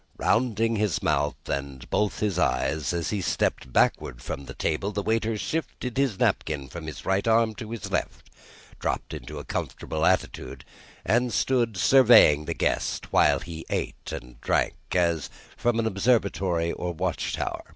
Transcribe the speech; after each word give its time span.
Rounding 0.17 0.77
his 0.77 1.03
mouth 1.03 1.47
and 1.47 1.87
both 1.91 2.21
his 2.21 2.39
eyes, 2.39 2.91
as 2.91 3.11
he 3.11 3.21
stepped 3.21 3.71
backward 3.71 4.19
from 4.19 4.45
the 4.45 4.55
table, 4.55 4.91
the 4.91 5.03
waiter 5.03 5.37
shifted 5.37 5.95
his 5.95 6.17
napkin 6.17 6.69
from 6.69 6.87
his 6.87 7.05
right 7.05 7.27
arm 7.27 7.53
to 7.53 7.69
his 7.69 7.91
left, 7.91 8.31
dropped 8.79 9.13
into 9.13 9.37
a 9.37 9.45
comfortable 9.45 10.03
attitude, 10.03 10.65
and 11.05 11.31
stood 11.31 11.77
surveying 11.77 12.45
the 12.45 12.55
guest 12.55 13.13
while 13.13 13.41
he 13.41 13.63
ate 13.69 14.11
and 14.11 14.41
drank, 14.41 14.73
as 14.95 15.29
from 15.55 15.77
an 15.77 15.85
observatory 15.85 16.71
or 16.71 16.91
watchtower. 16.95 17.63